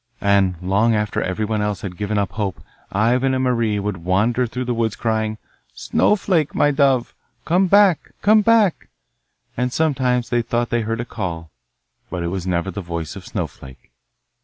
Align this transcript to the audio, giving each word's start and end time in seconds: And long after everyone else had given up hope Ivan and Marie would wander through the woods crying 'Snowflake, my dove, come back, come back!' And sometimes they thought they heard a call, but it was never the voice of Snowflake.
And 0.23 0.55
long 0.63 0.95
after 0.95 1.21
everyone 1.21 1.61
else 1.61 1.81
had 1.81 1.95
given 1.95 2.17
up 2.17 2.31
hope 2.31 2.63
Ivan 2.91 3.35
and 3.35 3.43
Marie 3.43 3.77
would 3.77 3.97
wander 3.97 4.47
through 4.47 4.65
the 4.65 4.73
woods 4.73 4.95
crying 4.95 5.37
'Snowflake, 5.75 6.55
my 6.55 6.71
dove, 6.71 7.13
come 7.45 7.67
back, 7.67 8.09
come 8.23 8.41
back!' 8.41 8.87
And 9.55 9.71
sometimes 9.71 10.29
they 10.31 10.41
thought 10.41 10.71
they 10.71 10.81
heard 10.81 11.01
a 11.01 11.05
call, 11.05 11.51
but 12.09 12.23
it 12.23 12.29
was 12.29 12.47
never 12.47 12.71
the 12.71 12.81
voice 12.81 13.15
of 13.15 13.27
Snowflake. 13.27 13.91